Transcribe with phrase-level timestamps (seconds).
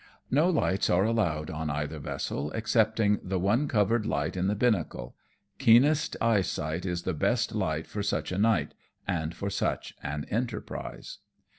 [0.31, 5.15] No lights are allowed on either vessel, excepting the one covered light in the binnacle;
[5.59, 8.73] keenest eyesight is the best light for such a night,
[9.07, 11.19] and for such an enter prise.